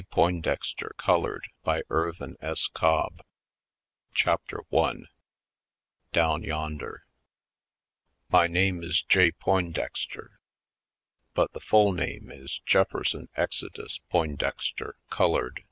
Poindexter, 0.09 0.95
Colored 0.97 1.47
/. 1.65 1.65
Poindexter^ 1.65 2.73
Colored 2.73 3.21
CHAPTER 4.15 4.61
I 4.75 4.93
Down 6.11 6.41
Yonaer 6.41 7.01
MY 8.31 8.47
name 8.47 8.81
is 8.81 9.03
J. 9.07 9.31
Poindexter. 9.31 10.39
But 11.35 11.51
the 11.53 11.59
full 11.59 11.91
name 11.91 12.31
is 12.31 12.61
Jefferson 12.65 13.29
Exodus 13.37 13.99
Poindexter, 14.09 14.95
Colored. 15.11 15.59